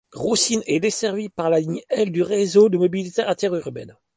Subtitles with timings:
[0.13, 3.95] Roussines est desservie par la ligne L du Réseau de mobilité interurbaine.